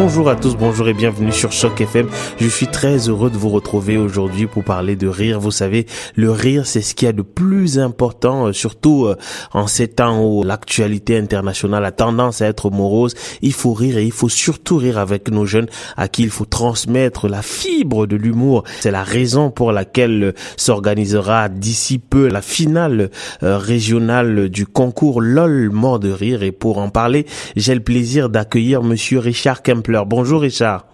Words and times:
Bonjour 0.00 0.30
à 0.30 0.36
tous, 0.36 0.54
bonjour 0.54 0.88
et 0.88 0.94
bienvenue 0.94 1.32
sur 1.32 1.50
Choc 1.50 1.80
FM. 1.80 2.06
Je 2.38 2.46
suis 2.46 2.68
très 2.68 3.08
heureux 3.08 3.30
de 3.30 3.36
vous 3.36 3.48
retrouver 3.48 3.96
aujourd'hui 3.96 4.46
pour 4.46 4.62
parler 4.62 4.94
de 4.94 5.08
rire. 5.08 5.40
Vous 5.40 5.50
savez, 5.50 5.86
le 6.14 6.30
rire, 6.30 6.68
c'est 6.68 6.82
ce 6.82 6.94
qu'il 6.94 7.06
y 7.06 7.08
a 7.08 7.12
de 7.12 7.22
plus 7.22 7.80
important, 7.80 8.46
euh, 8.46 8.52
surtout 8.52 9.06
euh, 9.06 9.16
en 9.52 9.66
ces 9.66 9.88
temps 9.88 10.24
où 10.24 10.44
l'actualité 10.44 11.18
internationale 11.18 11.84
a 11.84 11.90
tendance 11.90 12.42
à 12.42 12.46
être 12.46 12.70
morose. 12.70 13.14
Il 13.42 13.52
faut 13.52 13.72
rire 13.72 13.98
et 13.98 14.04
il 14.04 14.12
faut 14.12 14.28
surtout 14.28 14.76
rire 14.76 14.98
avec 14.98 15.32
nos 15.32 15.46
jeunes 15.46 15.66
à 15.96 16.06
qui 16.06 16.22
il 16.22 16.30
faut 16.30 16.44
transmettre 16.44 17.26
la 17.26 17.42
fibre 17.42 18.06
de 18.06 18.14
l'humour. 18.14 18.62
C'est 18.78 18.92
la 18.92 19.02
raison 19.02 19.50
pour 19.50 19.72
laquelle 19.72 20.22
euh, 20.22 20.32
s'organisera 20.56 21.48
d'ici 21.48 21.98
peu 21.98 22.28
la 22.28 22.40
finale 22.40 23.10
régionale 23.42 24.48
du 24.48 24.64
concours 24.64 25.20
LOL 25.20 25.70
mort 25.70 25.98
de 25.98 26.12
rire. 26.12 26.44
Et 26.44 26.52
pour 26.52 26.78
en 26.78 26.88
parler, 26.88 27.26
j'ai 27.56 27.74
le 27.74 27.82
plaisir 27.82 28.28
d'accueillir 28.28 28.84
monsieur 28.84 29.18
Richard 29.18 29.64
Kemp 29.64 29.87
Bonjour 30.06 30.42
Richard. 30.42 30.84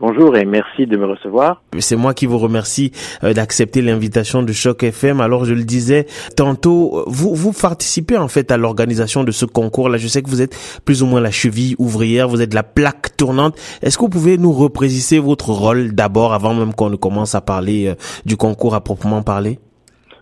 Bonjour 0.00 0.36
et 0.36 0.44
merci 0.44 0.86
de 0.86 0.96
me 0.96 1.06
recevoir. 1.06 1.60
C'est 1.80 1.96
moi 1.96 2.14
qui 2.14 2.26
vous 2.26 2.38
remercie 2.38 2.92
euh, 3.24 3.34
d'accepter 3.34 3.82
l'invitation 3.82 4.44
de 4.44 4.52
Choc 4.52 4.84
FM. 4.84 5.20
Alors 5.20 5.44
je 5.44 5.54
le 5.54 5.64
disais 5.64 6.06
tantôt, 6.36 7.02
vous 7.08 7.34
vous 7.34 7.52
participez 7.52 8.16
en 8.16 8.28
fait 8.28 8.52
à 8.52 8.56
l'organisation 8.56 9.24
de 9.24 9.32
ce 9.32 9.44
concours. 9.44 9.88
Là, 9.88 9.98
je 9.98 10.06
sais 10.06 10.22
que 10.22 10.30
vous 10.30 10.40
êtes 10.40 10.56
plus 10.84 11.02
ou 11.02 11.06
moins 11.06 11.20
la 11.20 11.32
cheville 11.32 11.74
ouvrière, 11.78 12.28
vous 12.28 12.40
êtes 12.40 12.54
la 12.54 12.62
plaque 12.62 13.16
tournante. 13.16 13.58
Est-ce 13.82 13.98
que 13.98 14.02
vous 14.02 14.08
pouvez 14.08 14.38
nous 14.38 14.52
repréciser 14.52 15.18
votre 15.18 15.50
rôle 15.50 15.92
d'abord 15.92 16.32
avant 16.32 16.54
même 16.54 16.74
qu'on 16.74 16.90
ne 16.90 16.96
commence 16.96 17.34
à 17.34 17.40
parler 17.40 17.88
euh, 17.88 17.94
du 18.24 18.36
concours 18.36 18.76
à 18.76 18.80
proprement 18.80 19.22
parler? 19.22 19.58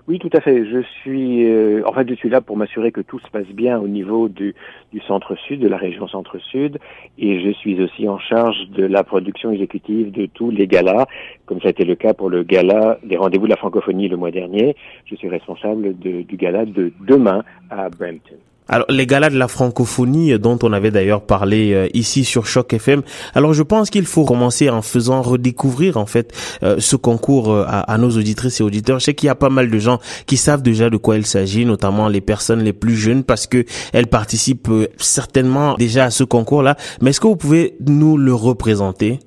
Oui, 0.09 0.21
tout 0.21 0.31
à 0.33 0.41
fait. 0.41 0.65
Je 0.65 0.83
suis, 1.01 1.51
euh, 1.51 1.83
en 1.85 1.93
fait, 1.93 2.09
je 2.09 2.15
suis 2.15 2.29
là 2.29 2.41
pour 2.41 2.57
m'assurer 2.57 2.93
que 2.93 3.01
tout 3.01 3.19
se 3.19 3.29
passe 3.29 3.49
bien 3.49 3.79
au 3.79 3.89
niveau 3.89 4.29
du, 4.29 4.55
du 4.93 5.01
centre-sud, 5.01 5.59
de 5.59 5.67
la 5.67 5.77
région 5.77 6.07
centre-sud, 6.07 6.79
et 7.19 7.41
je 7.41 7.51
suis 7.51 7.83
aussi 7.83 8.09
en 8.09 8.19
charge 8.19 8.69
de 8.71 8.85
la 8.85 9.03
production 9.03 9.51
exécutive 9.51 10.13
de 10.13 10.27
tous 10.27 10.51
les 10.51 10.69
galas, 10.69 11.07
comme 11.47 11.61
ça 11.61 11.69
a 11.69 11.71
été 11.71 11.85
le 11.85 11.97
cas 11.97 12.15
pour 12.15 12.31
le 12.31 12.45
gala 12.45 12.99
des 13.03 13.17
rendez-vous 13.17 13.47
de 13.47 13.51
la 13.51 13.57
francophonie 13.57 14.09
le 14.09 14.17
mois 14.17 14.31
dernier. 14.31 14.77
Je 15.07 15.17
suis 15.17 15.29
responsable 15.29 15.99
de, 15.99 16.23
du 16.23 16.37
gala 16.37 16.67
de 16.67 16.93
demain 17.01 17.43
à 17.71 17.89
Brampton. 17.89 18.37
Alors 18.69 18.87
les 18.89 19.07
galas 19.07 19.31
de 19.31 19.39
la 19.39 19.49
francophonie 19.49 20.33
euh, 20.33 20.39
dont 20.39 20.59
on 20.63 20.73
avait 20.73 20.91
d'ailleurs 20.91 21.23
parlé 21.23 21.73
euh, 21.73 21.89
ici 21.95 22.25
sur 22.25 22.47
Choc 22.47 22.73
FM. 22.73 23.03
Alors 23.35 23.53
je 23.53 23.63
pense 23.63 23.91
qu'il 23.91 24.07
faut 24.07 24.25
commencer 24.25 24.69
en 24.71 24.83
faisant 24.83 25.23
redécouvrir 25.23 25.97
en 25.97 26.07
fait 26.07 26.33
euh, 26.63 26.77
ce 26.79 26.97
concours 26.97 27.55
à, 27.55 27.81
à, 27.81 27.99
nos 27.99 28.11
auditrices 28.11 28.61
et 28.61 28.65
auditeurs. 28.65 28.99
Je 28.99 29.05
sais 29.05 29.15
qu'il 29.15 29.29
y 29.29 29.31
a 29.31 29.35
pas 29.35 29.51
mal 29.51 29.71
de 29.71 29.79
gens 29.79 29.99
qui 30.27 30.37
savent 30.37 30.63
déjà 30.63 30.91
de 30.91 30.97
quoi 30.97 31.17
il 31.17 31.27
s'agit, 31.27 31.65
notamment 31.65 32.09
les 32.09 32.21
personnes 32.21 32.63
les 32.63 32.73
plus 32.73 32.97
jeunes 32.97 33.25
parce 33.25 33.47
que 33.47 33.65
elles 33.93 34.09
participent 34.09 34.71
certainement 34.97 35.75
déjà 35.75 36.05
à 36.05 36.11
ce 36.11 36.25
concours-là. 36.25 36.77
Mais 37.01 37.11
est-ce 37.11 37.21
que 37.21 37.27
vous 37.27 37.37
pouvez 37.37 37.77
nous 37.87 38.17
le 38.17 38.35
représenter? 38.35 39.21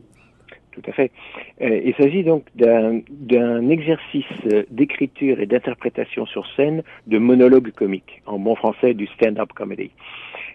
Tout 0.71 0.81
à 0.87 0.93
fait. 0.93 1.11
Euh, 1.61 1.81
il 1.83 1.93
s'agit 1.95 2.23
donc 2.23 2.45
d'un 2.55 3.69
exercice 3.69 4.25
d'écriture 4.69 5.39
et 5.39 5.45
d'interprétation 5.45 6.25
sur 6.25 6.45
scène 6.55 6.83
de 7.07 7.17
monologue 7.17 7.71
comique, 7.71 8.21
en 8.25 8.39
bon 8.39 8.55
français 8.55 8.93
du 8.93 9.07
stand-up 9.07 9.51
comedy. 9.53 9.91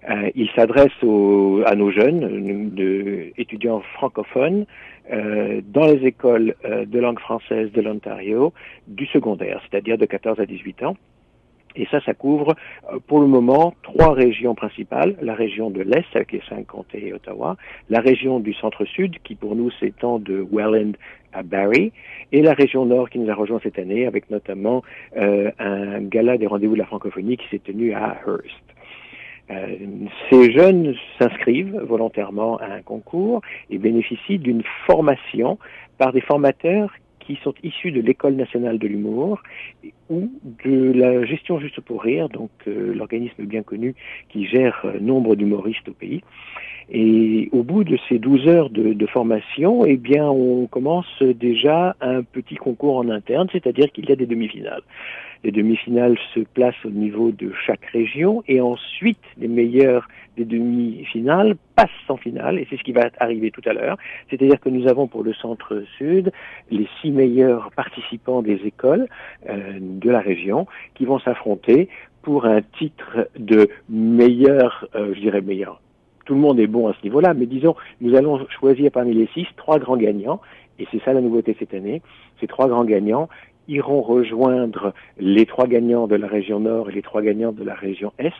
Euh, 0.08 0.30
il 0.34 0.48
s'adresse 0.50 0.92
à 1.02 1.74
nos 1.74 1.90
jeunes, 1.90 3.32
étudiants 3.38 3.80
francophones, 3.94 4.66
euh, 5.12 5.60
dans 5.66 5.86
les 5.86 6.06
écoles 6.06 6.54
euh, 6.64 6.84
de 6.86 6.98
langue 6.98 7.20
française 7.20 7.70
de 7.72 7.80
l'Ontario, 7.80 8.52
du 8.86 9.06
secondaire, 9.06 9.60
c'est-à-dire 9.62 9.98
de 9.98 10.06
14 10.06 10.40
à 10.40 10.46
18 10.46 10.82
ans. 10.82 10.96
Et 11.76 11.86
ça, 11.90 12.00
ça 12.04 12.14
couvre 12.14 12.54
euh, 12.92 12.98
pour 13.06 13.20
le 13.20 13.26
moment 13.26 13.74
trois 13.82 14.12
régions 14.12 14.54
principales. 14.54 15.16
La 15.20 15.34
région 15.34 15.70
de 15.70 15.82
l'Est, 15.82 16.06
avec 16.14 16.32
les 16.32 16.42
cinq 16.48 16.66
comtés 16.66 17.08
et 17.08 17.12
Ottawa, 17.12 17.56
la 17.90 18.00
région 18.00 18.40
du 18.40 18.54
centre-sud, 18.54 19.16
qui 19.24 19.34
pour 19.34 19.56
nous 19.56 19.70
s'étend 19.72 20.18
de 20.18 20.46
Welland 20.52 20.92
à 21.32 21.42
Barrie, 21.42 21.92
et 22.32 22.42
la 22.42 22.52
région 22.52 22.84
nord 22.86 23.10
qui 23.10 23.18
nous 23.18 23.30
a 23.30 23.34
rejoint 23.34 23.60
cette 23.62 23.78
année, 23.78 24.06
avec 24.06 24.30
notamment 24.30 24.82
euh, 25.16 25.50
un 25.58 26.00
gala 26.00 26.38
des 26.38 26.46
rendez-vous 26.46 26.74
de 26.74 26.78
la 26.78 26.86
francophonie 26.86 27.36
qui 27.36 27.48
s'est 27.48 27.58
tenu 27.58 27.92
à 27.92 28.16
Hearst. 28.26 28.64
Euh, 29.50 29.76
ces 30.30 30.52
jeunes 30.52 30.94
s'inscrivent 31.18 31.78
volontairement 31.82 32.56
à 32.58 32.66
un 32.66 32.82
concours 32.82 33.42
et 33.68 33.76
bénéficient 33.76 34.38
d'une 34.38 34.62
formation 34.86 35.58
par 35.98 36.12
des 36.12 36.22
formateurs 36.22 36.90
qui 37.26 37.38
sont 37.42 37.54
issus 37.62 37.90
de 37.90 38.00
l'École 38.00 38.34
nationale 38.34 38.78
de 38.78 38.86
l'humour 38.86 39.42
ou 40.10 40.30
de 40.64 40.92
la 40.92 41.24
gestion 41.24 41.58
juste 41.58 41.80
pour 41.80 42.02
rire, 42.02 42.28
donc 42.28 42.50
euh, 42.66 42.94
l'organisme 42.94 43.44
bien 43.44 43.62
connu 43.62 43.94
qui 44.28 44.46
gère 44.46 44.80
euh, 44.84 44.98
nombre 45.00 45.34
d'humoristes 45.34 45.88
au 45.88 45.92
pays. 45.92 46.22
Et 46.90 47.48
au 47.52 47.62
bout 47.62 47.82
de 47.82 47.98
ces 48.08 48.18
12 48.18 48.46
heures 48.46 48.70
de, 48.70 48.92
de, 48.92 49.06
formation, 49.06 49.86
eh 49.86 49.96
bien, 49.96 50.26
on 50.26 50.66
commence 50.66 51.22
déjà 51.22 51.96
un 52.02 52.22
petit 52.22 52.56
concours 52.56 52.98
en 52.98 53.08
interne, 53.08 53.48
c'est-à-dire 53.50 53.90
qu'il 53.90 54.06
y 54.06 54.12
a 54.12 54.16
des 54.16 54.26
demi-finales. 54.26 54.82
Les 55.44 55.50
demi-finales 55.50 56.16
se 56.34 56.40
placent 56.40 56.84
au 56.84 56.90
niveau 56.90 57.30
de 57.30 57.52
chaque 57.66 57.84
région 57.86 58.42
et 58.48 58.60
ensuite 58.60 59.18
les 59.38 59.48
meilleurs 59.48 60.08
des 60.36 60.44
demi-finales 60.44 61.56
passent 61.76 61.88
en 62.08 62.16
finale 62.16 62.58
et 62.58 62.66
c'est 62.68 62.76
ce 62.76 62.82
qui 62.82 62.92
va 62.92 63.10
arriver 63.18 63.50
tout 63.50 63.62
à 63.66 63.72
l'heure. 63.72 63.96
C'est-à-dire 64.30 64.60
que 64.60 64.68
nous 64.68 64.88
avons 64.88 65.06
pour 65.06 65.22
le 65.22 65.32
centre-sud 65.34 66.32
les 66.70 66.88
six 67.00 67.10
meilleurs 67.10 67.70
participants 67.76 68.42
des 68.42 68.60
écoles 68.64 69.06
euh, 69.48 69.78
de 69.80 70.10
la 70.10 70.20
région 70.20 70.66
qui 70.94 71.04
vont 71.04 71.18
s'affronter 71.18 71.88
pour 72.22 72.46
un 72.46 72.62
titre 72.78 73.28
de 73.38 73.68
meilleur, 73.88 74.88
euh, 74.94 75.12
je 75.14 75.20
dirais 75.20 75.42
meilleur. 75.42 75.80
Tout 76.24 76.34
le 76.34 76.40
monde 76.40 76.58
est 76.58 76.66
bon 76.66 76.88
à 76.88 76.94
ce 76.94 77.02
niveau-là, 77.02 77.34
mais 77.34 77.44
disons, 77.44 77.76
nous 78.00 78.16
allons 78.16 78.46
choisir 78.48 78.90
parmi 78.90 79.12
les 79.12 79.28
six 79.34 79.46
trois 79.56 79.78
grands 79.78 79.98
gagnants, 79.98 80.40
et 80.78 80.86
c'est 80.90 81.02
ça 81.04 81.12
la 81.12 81.20
nouveauté 81.20 81.54
cette 81.58 81.74
année. 81.74 82.00
Ces 82.40 82.46
trois 82.46 82.66
grands 82.66 82.84
gagnants 82.84 83.28
iront 83.68 84.02
rejoindre 84.02 84.94
les 85.18 85.46
trois 85.46 85.66
gagnants 85.66 86.06
de 86.06 86.16
la 86.16 86.26
région 86.26 86.60
Nord 86.60 86.90
et 86.90 86.92
les 86.92 87.02
trois 87.02 87.22
gagnants 87.22 87.52
de 87.52 87.64
la 87.64 87.74
région 87.74 88.12
Est 88.18 88.32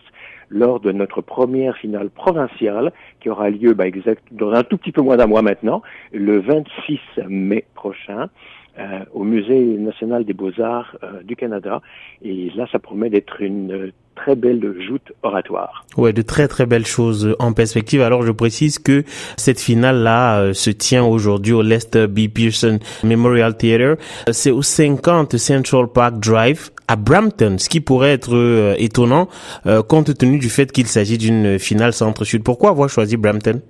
lors 0.50 0.80
de 0.80 0.92
notre 0.92 1.20
première 1.20 1.76
finale 1.76 2.10
provinciale 2.10 2.92
qui 3.20 3.30
aura 3.30 3.50
lieu 3.50 3.74
bah, 3.74 3.86
exact, 3.86 4.22
dans 4.30 4.52
un 4.52 4.62
tout 4.62 4.76
petit 4.76 4.92
peu 4.92 5.00
moins 5.00 5.16
d'un 5.16 5.26
mois 5.26 5.42
maintenant, 5.42 5.82
le 6.12 6.38
26 6.40 7.00
mai 7.28 7.64
prochain. 7.74 8.28
Euh, 8.76 9.04
au 9.12 9.22
Musée 9.22 9.60
national 9.78 10.24
des 10.24 10.32
beaux-arts 10.32 10.96
euh, 11.04 11.22
du 11.22 11.36
Canada. 11.36 11.80
Et 12.22 12.50
là, 12.56 12.66
ça 12.72 12.80
promet 12.80 13.08
d'être 13.08 13.40
une 13.40 13.92
très 14.14 14.34
belle 14.34 14.75
joute 14.86 15.12
oratoire. 15.22 15.86
Ouais, 15.97 16.12
de 16.12 16.22
très 16.22 16.48
très 16.48 16.66
belles 16.66 16.86
choses 16.86 17.36
en 17.38 17.52
perspective. 17.52 18.00
Alors 18.02 18.22
je 18.22 18.32
précise 18.32 18.78
que 18.78 19.04
cette 19.36 19.60
finale 19.60 20.02
là 20.02 20.41
euh, 20.41 20.52
se 20.52 20.70
tient 20.70 21.04
aujourd'hui 21.04 21.52
au 21.52 21.62
Lester 21.62 22.06
B. 22.06 22.28
Pearson 22.28 22.78
Memorial 23.02 23.56
Theatre. 23.56 23.97
C'est 24.30 24.50
au 24.50 24.62
50 24.62 25.36
Central 25.36 25.88
Park 25.92 26.19
Drive 26.20 26.70
à 26.88 26.97
Brampton, 26.97 27.56
ce 27.58 27.69
qui 27.69 27.80
pourrait 27.80 28.12
être 28.12 28.34
euh, 28.34 28.75
étonnant 28.78 29.28
euh, 29.66 29.82
compte 29.82 30.16
tenu 30.16 30.38
du 30.38 30.50
fait 30.50 30.70
qu'il 30.70 30.86
s'agit 30.86 31.19
d'une 31.19 31.58
finale 31.58 31.92
centre-sud. 31.92 32.42
Pourquoi 32.42 32.70
avoir 32.70 32.88
choisi 32.88 33.16
Brampton? 33.16 33.60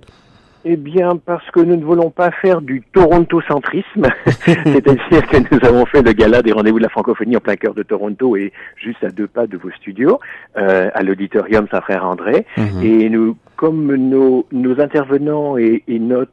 Eh 0.65 0.77
bien, 0.77 1.17
parce 1.17 1.49
que 1.51 1.59
nous 1.59 1.75
ne 1.75 1.83
voulons 1.83 2.09
pas 2.09 2.31
faire 2.31 2.61
du 2.61 2.81
Toronto-centrisme, 2.93 4.07
c'est-à-dire 4.25 5.27
que 5.27 5.55
nous 5.55 5.67
avons 5.67 5.85
fait 5.85 6.01
le 6.01 6.11
gala 6.11 6.41
des 6.41 6.51
rendez-vous 6.51 6.79
de 6.79 6.83
la 6.83 6.89
francophonie 6.89 7.37
en 7.37 7.39
plein 7.39 7.55
cœur 7.55 7.75
de 7.75 7.83
Toronto 7.83 8.35
et 8.35 8.51
juste 8.75 9.03
à 9.03 9.09
deux 9.09 9.27
pas 9.27 9.45
de 9.45 9.57
vos 9.57 9.69
studios, 9.71 10.19
euh, 10.57 10.89
à 10.93 11.03
l'auditorium 11.03 11.67
Saint-Frère 11.69 12.03
André. 12.03 12.47
Mhm. 12.57 12.81
Et 12.83 13.09
nous, 13.09 13.37
comme 13.55 13.95
nos, 13.95 14.47
nos 14.51 14.81
intervenants 14.81 15.57
et, 15.57 15.83
et 15.87 15.99
notre 15.99 16.31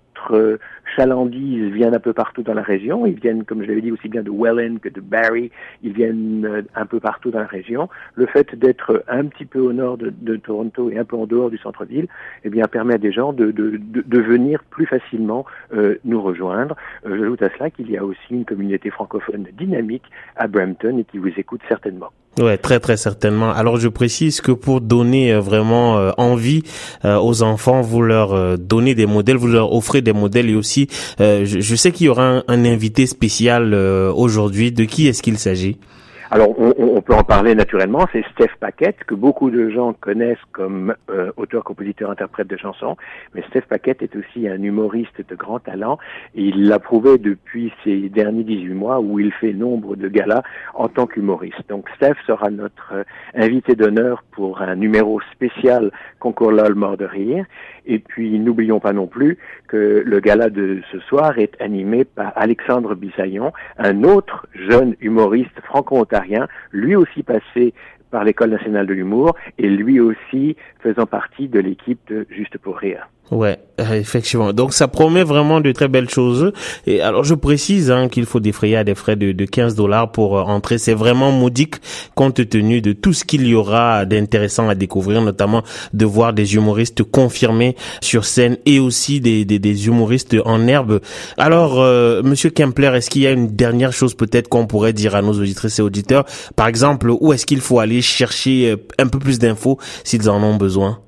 chalandise 0.96 1.72
viennent 1.72 1.94
un 1.94 2.00
peu 2.00 2.12
partout 2.12 2.42
dans 2.42 2.54
la 2.54 2.62
région. 2.62 3.06
Ils 3.06 3.18
viennent, 3.18 3.44
comme 3.44 3.62
je 3.62 3.68
l'avais 3.68 3.80
dit, 3.80 3.92
aussi 3.92 4.08
bien 4.08 4.22
de 4.22 4.30
Welland 4.30 4.78
que 4.78 4.88
de 4.88 5.00
Barrie. 5.00 5.50
Ils 5.82 5.92
viennent 5.92 6.44
euh, 6.44 6.62
un 6.74 6.86
peu 6.86 7.00
partout 7.00 7.30
dans 7.30 7.40
la 7.40 7.46
région. 7.46 7.88
Le 8.14 8.26
fait 8.26 8.54
d'être 8.54 9.04
un 9.08 9.26
petit 9.26 9.44
peu 9.44 9.60
au 9.60 9.72
nord 9.72 9.98
de, 9.98 10.36
Toronto 10.36 10.90
et 10.90 10.98
un 10.98 11.04
peu 11.04 11.16
en 11.16 11.26
dehors 11.26 11.50
du 11.50 11.58
centre-ville, 11.58 12.08
eh 12.44 12.50
bien, 12.50 12.66
permet 12.66 12.94
à 12.94 12.98
des 12.98 13.12
gens 13.12 13.32
de, 13.32 13.52
venir 14.22 14.62
plus 14.70 14.86
facilement 14.86 15.44
euh, 15.74 15.96
nous 16.04 16.22
rejoindre. 16.22 16.76
Euh, 17.06 17.18
J'ajoute 17.18 17.42
à 17.42 17.50
cela 17.50 17.70
qu'il 17.70 17.90
y 17.90 17.96
a 17.96 18.04
aussi 18.04 18.18
une 18.30 18.44
communauté 18.44 18.90
francophone 18.90 19.46
dynamique 19.52 20.04
à 20.36 20.46
Brampton 20.46 20.98
et 20.98 21.04
qui 21.04 21.18
vous 21.18 21.32
écoute 21.36 21.60
certainement. 21.68 22.10
Ouais, 22.38 22.56
très 22.56 22.80
très 22.80 22.96
certainement. 22.96 23.52
Alors 23.52 23.78
je 23.78 23.88
précise 23.88 24.40
que 24.40 24.52
pour 24.52 24.80
donner 24.80 25.34
euh, 25.34 25.40
vraiment 25.40 26.12
envie 26.16 26.62
aux 27.04 27.42
enfants, 27.42 27.82
vous 27.82 28.00
leur 28.00 28.58
donnez 28.58 28.94
des 28.94 29.06
modèles, 29.06 29.36
vous 29.36 29.48
leur 29.48 29.72
offrez 29.72 30.00
des 30.00 30.12
modèles 30.12 30.48
et 30.48 30.54
aussi 30.54 30.88
euh, 31.20 31.44
je, 31.44 31.74
sais 31.74 31.92
qu'il 31.92 32.06
y 32.06 32.08
aura 32.08 32.42
un, 32.46 32.64
invité 32.64 33.06
spécial 33.06 33.74
euh, 33.74 34.12
aujourd'hui. 34.12 34.72
De 34.72 34.84
qui 34.84 35.06
est-ce 35.06 35.22
qu'il 35.22 35.38
s'agit? 35.38 35.76
Alors, 36.34 36.58
on, 36.58 37.02
peut 37.02 37.12
en 37.12 37.24
parler 37.24 37.54
naturellement. 37.54 38.06
C'est 38.10 38.24
Steph 38.32 38.52
Paquette, 38.58 39.04
que 39.04 39.14
beaucoup 39.14 39.50
de 39.50 39.68
gens 39.68 39.92
connaissent 39.92 40.38
comme 40.52 40.94
euh, 41.10 41.30
auteur, 41.36 41.62
compositeur, 41.62 42.10
interprète 42.10 42.48
de 42.48 42.56
chansons. 42.56 42.96
Mais 43.34 43.42
Steph 43.50 43.66
Paquette 43.68 44.00
est 44.00 44.16
aussi 44.16 44.48
un 44.48 44.62
humoriste 44.62 45.28
de 45.28 45.34
grand 45.34 45.58
talent. 45.58 45.98
Et 46.34 46.44
il 46.44 46.68
l'a 46.68 46.78
prouvé 46.78 47.18
depuis 47.18 47.70
ces 47.84 48.08
derniers 48.08 48.44
18 48.44 48.72
mois 48.72 49.00
où 49.00 49.20
il 49.20 49.30
fait 49.30 49.52
nombre 49.52 49.94
de 49.94 50.08
galas 50.08 50.42
en 50.72 50.88
tant 50.88 51.06
qu'humoriste. 51.06 51.68
Donc, 51.68 51.90
Steph 51.96 52.16
sera 52.26 52.48
notre 52.48 52.94
euh, 52.94 53.04
invité 53.34 53.74
d'honneur 53.74 54.24
pour 54.30 54.62
un 54.62 54.74
numéro 54.74 55.20
spécial 55.32 55.90
concours 56.18 56.52
LOL 56.52 56.74
mort 56.74 56.96
de 56.96 57.04
rire. 57.04 57.44
Et 57.84 57.98
puis, 57.98 58.38
n'oublions 58.38 58.80
pas 58.80 58.94
non 58.94 59.06
plus 59.06 59.36
que 59.68 60.02
le 60.06 60.20
gala 60.20 60.48
de 60.48 60.80
ce 60.92 60.98
soir 61.00 61.38
est 61.38 61.60
animé 61.60 62.04
par 62.04 62.32
Alexandre 62.36 62.94
Bissaillon, 62.94 63.52
un 63.76 64.04
autre 64.04 64.46
jeune 64.54 64.94
humoriste 65.00 65.60
franco-ontarien, 65.64 66.21
lui 66.72 66.96
aussi 66.96 67.22
passé 67.22 67.74
par 68.10 68.24
l'École 68.24 68.50
nationale 68.50 68.86
de 68.86 68.94
l'humour 68.94 69.34
et 69.58 69.68
lui 69.68 69.98
aussi 70.00 70.56
faisant 70.80 71.06
partie 71.06 71.48
de 71.48 71.58
l'équipe 71.58 72.00
de 72.08 72.26
Juste 72.30 72.58
pour 72.58 72.76
rire. 72.76 73.08
Ouais, 73.30 73.58
euh, 73.80 73.94
effectivement. 73.94 74.52
Donc 74.52 74.74
ça 74.74 74.88
promet 74.88 75.22
vraiment 75.22 75.62
de 75.62 75.72
très 75.72 75.88
belles 75.88 76.10
choses. 76.10 76.52
Et 76.86 77.00
alors 77.00 77.24
je 77.24 77.34
précise 77.34 77.90
hein, 77.90 78.08
qu'il 78.08 78.26
faut 78.26 78.40
défrayer 78.40 78.76
à 78.76 78.84
des 78.84 78.94
frais 78.94 79.16
de, 79.16 79.32
de 79.32 79.44
15 79.46 79.74
dollars 79.74 80.12
pour 80.12 80.36
euh, 80.36 80.42
entrer. 80.42 80.76
C'est 80.76 80.92
vraiment 80.92 81.32
modique 81.32 81.76
compte 82.14 82.46
tenu 82.46 82.82
de 82.82 82.92
tout 82.92 83.14
ce 83.14 83.24
qu'il 83.24 83.46
y 83.46 83.54
aura 83.54 84.04
d'intéressant 84.04 84.68
à 84.68 84.74
découvrir, 84.74 85.22
notamment 85.22 85.62
de 85.94 86.04
voir 86.04 86.34
des 86.34 86.56
humoristes 86.56 87.04
confirmés 87.04 87.74
sur 88.02 88.26
scène 88.26 88.58
et 88.66 88.78
aussi 88.78 89.22
des, 89.22 89.46
des, 89.46 89.58
des 89.58 89.86
humoristes 89.86 90.36
en 90.44 90.66
herbe. 90.66 91.00
Alors, 91.38 91.80
euh, 91.80 92.22
Monsieur 92.22 92.50
Kempler, 92.50 92.90
est-ce 92.96 93.08
qu'il 93.08 93.22
y 93.22 93.26
a 93.26 93.30
une 93.30 93.48
dernière 93.48 93.94
chose 93.94 94.14
peut-être 94.14 94.48
qu'on 94.48 94.66
pourrait 94.66 94.92
dire 94.92 95.14
à 95.14 95.22
nos 95.22 95.32
auditrices 95.32 95.78
et 95.78 95.82
auditeurs? 95.82 96.26
Par 96.54 96.66
exemple, 96.66 97.10
où 97.10 97.32
est-ce 97.32 97.46
qu'il 97.46 97.62
faut 97.62 97.78
aller 97.78 98.02
chercher 98.02 98.76
un 98.98 99.06
peu 99.06 99.18
plus 99.18 99.38
d'infos 99.38 99.78
s'ils 100.04 100.28
en 100.28 100.42
ont 100.42 100.56
besoin? 100.56 100.98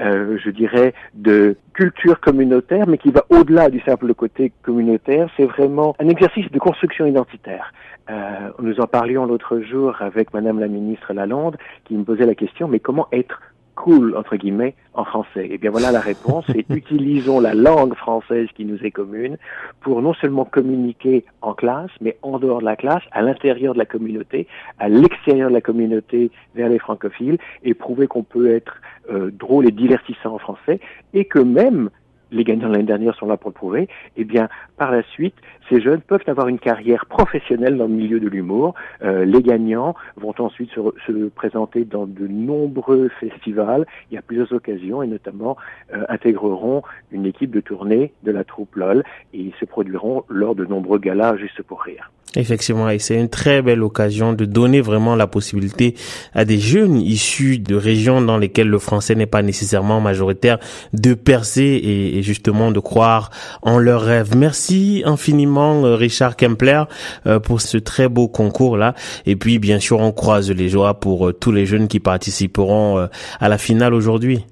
euh, 0.00 0.38
je 0.42 0.50
dirais, 0.50 0.94
de 1.14 1.56
culture 1.74 2.20
communautaire, 2.20 2.86
mais 2.86 2.98
qui 2.98 3.10
va 3.10 3.24
au-delà 3.30 3.68
du 3.68 3.80
simple 3.80 4.12
côté 4.14 4.52
communautaire. 4.62 5.28
C'est 5.36 5.46
vraiment 5.46 5.94
un 5.98 6.08
exercice 6.08 6.50
de 6.50 6.58
construction 6.58 7.06
identitaire. 7.06 7.72
Euh, 8.10 8.50
nous 8.58 8.80
en 8.80 8.86
parlions 8.86 9.24
l'autre 9.24 9.60
jour 9.60 9.94
avec 10.00 10.32
Madame 10.34 10.58
la 10.58 10.68
ministre 10.68 11.12
Lalonde, 11.12 11.56
qui 11.84 11.94
me 11.94 12.04
posait 12.04 12.26
la 12.26 12.34
question, 12.34 12.66
mais 12.66 12.80
comment 12.80 13.06
être 13.12 13.40
cool, 13.80 14.14
entre 14.14 14.36
guillemets, 14.36 14.74
en 14.92 15.04
français. 15.04 15.48
Eh 15.50 15.56
bien 15.56 15.70
voilà 15.70 15.90
la 15.90 16.00
réponse, 16.00 16.44
et 16.54 16.66
utilisons 16.70 17.40
la 17.40 17.54
langue 17.54 17.94
française 17.94 18.46
qui 18.54 18.66
nous 18.66 18.78
est 18.84 18.90
commune 18.90 19.38
pour 19.80 20.02
non 20.02 20.12
seulement 20.12 20.44
communiquer 20.44 21.24
en 21.40 21.54
classe, 21.54 21.90
mais 22.02 22.18
en 22.20 22.38
dehors 22.38 22.60
de 22.60 22.66
la 22.66 22.76
classe, 22.76 23.02
à 23.12 23.22
l'intérieur 23.22 23.72
de 23.72 23.78
la 23.78 23.86
communauté, 23.86 24.46
à 24.78 24.90
l'extérieur 24.90 25.48
de 25.48 25.54
la 25.54 25.62
communauté 25.62 26.30
vers 26.54 26.68
les 26.68 26.78
francophiles, 26.78 27.38
et 27.62 27.72
prouver 27.72 28.06
qu'on 28.06 28.22
peut 28.22 28.54
être 28.54 28.76
euh, 29.10 29.30
drôle 29.30 29.66
et 29.66 29.72
divertissant 29.72 30.34
en 30.34 30.38
français, 30.38 30.78
et 31.14 31.24
que 31.24 31.38
même 31.38 31.88
les 32.32 32.44
gagnants 32.44 32.68
de 32.68 32.72
l'année 32.72 32.84
dernière 32.84 33.14
sont 33.16 33.26
là 33.26 33.36
pour 33.36 33.50
le 33.50 33.54
prouver, 33.54 33.88
eh 34.16 34.24
bien, 34.24 34.48
par 34.76 34.90
la 34.90 35.02
suite, 35.02 35.34
ces 35.68 35.80
jeunes 35.80 36.00
peuvent 36.00 36.22
avoir 36.26 36.48
une 36.48 36.58
carrière 36.58 37.06
professionnelle 37.06 37.76
dans 37.76 37.86
le 37.86 37.94
milieu 37.94 38.18
de 38.18 38.28
l'humour. 38.28 38.74
Euh, 39.02 39.24
les 39.24 39.42
gagnants 39.42 39.94
vont 40.16 40.34
ensuite 40.38 40.70
se, 40.70 40.80
se, 41.06 41.28
présenter 41.28 41.84
dans 41.84 42.06
de 42.06 42.26
nombreux 42.26 43.08
festivals. 43.20 43.86
Il 44.10 44.14
y 44.14 44.18
a 44.18 44.22
plusieurs 44.22 44.52
occasions 44.52 45.02
et 45.02 45.06
notamment 45.06 45.56
euh, 45.94 46.04
intégreront 46.08 46.82
une 47.12 47.26
équipe 47.26 47.50
de 47.50 47.60
tournée 47.60 48.12
de 48.24 48.32
la 48.32 48.44
troupe 48.44 48.74
LOL 48.74 49.04
et 49.32 49.52
se 49.60 49.64
produiront 49.64 50.24
lors 50.28 50.54
de 50.54 50.64
nombreux 50.64 50.98
galas 50.98 51.36
juste 51.36 51.62
pour 51.62 51.82
rire. 51.82 52.10
Effectivement, 52.36 52.88
et 52.88 53.00
c'est 53.00 53.18
une 53.18 53.28
très 53.28 53.60
belle 53.60 53.82
occasion 53.82 54.32
de 54.32 54.44
donner 54.44 54.80
vraiment 54.80 55.16
la 55.16 55.26
possibilité 55.26 55.96
à 56.32 56.44
des 56.44 56.58
jeunes 56.58 56.96
issus 56.96 57.58
de 57.58 57.74
régions 57.74 58.20
dans 58.20 58.38
lesquelles 58.38 58.68
le 58.68 58.78
français 58.78 59.16
n'est 59.16 59.26
pas 59.26 59.42
nécessairement 59.42 60.00
majoritaire 60.00 60.58
de 60.92 61.14
percer 61.14 61.80
et, 61.82 62.19
justement 62.22 62.70
de 62.70 62.80
croire 62.80 63.30
en 63.62 63.78
leurs 63.78 64.02
rêves. 64.02 64.36
Merci 64.36 65.02
infiniment 65.04 65.84
euh, 65.84 65.94
Richard 65.94 66.36
Kempler 66.36 66.82
euh, 67.26 67.40
pour 67.40 67.60
ce 67.60 67.78
très 67.78 68.08
beau 68.08 68.28
concours 68.28 68.76
là. 68.76 68.94
Et 69.26 69.36
puis 69.36 69.58
bien 69.58 69.78
sûr, 69.78 70.00
on 70.00 70.12
croise 70.12 70.50
les 70.50 70.68
joies 70.68 70.94
pour 70.94 71.28
euh, 71.28 71.32
tous 71.32 71.52
les 71.52 71.66
jeunes 71.66 71.88
qui 71.88 72.00
participeront 72.00 73.08
à 73.40 73.48
la 73.48 73.58
finale 73.58 73.94
aujourd'hui. 73.94 74.44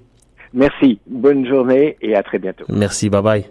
Merci, 0.53 0.99
bonne 1.07 1.47
journée 1.47 1.97
et 2.01 2.15
à 2.15 2.23
très 2.23 2.39
bientôt. 2.39 2.65
Merci, 2.69 3.09
bye 3.09 3.21
bye. 3.21 3.45